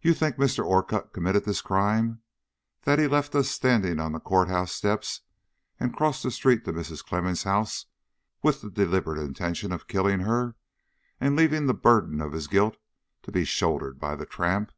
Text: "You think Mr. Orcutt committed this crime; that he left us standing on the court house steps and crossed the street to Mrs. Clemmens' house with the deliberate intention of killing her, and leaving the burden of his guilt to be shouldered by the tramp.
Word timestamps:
"You 0.00 0.14
think 0.14 0.36
Mr. 0.36 0.64
Orcutt 0.64 1.12
committed 1.12 1.44
this 1.44 1.62
crime; 1.62 2.22
that 2.82 3.00
he 3.00 3.08
left 3.08 3.34
us 3.34 3.50
standing 3.50 3.98
on 3.98 4.12
the 4.12 4.20
court 4.20 4.46
house 4.46 4.70
steps 4.70 5.22
and 5.80 5.92
crossed 5.96 6.22
the 6.22 6.30
street 6.30 6.64
to 6.64 6.72
Mrs. 6.72 7.04
Clemmens' 7.04 7.42
house 7.42 7.86
with 8.40 8.60
the 8.62 8.70
deliberate 8.70 9.18
intention 9.20 9.72
of 9.72 9.88
killing 9.88 10.20
her, 10.20 10.54
and 11.20 11.34
leaving 11.34 11.66
the 11.66 11.74
burden 11.74 12.20
of 12.20 12.34
his 12.34 12.46
guilt 12.46 12.76
to 13.24 13.32
be 13.32 13.44
shouldered 13.44 13.98
by 13.98 14.14
the 14.14 14.26
tramp. 14.26 14.70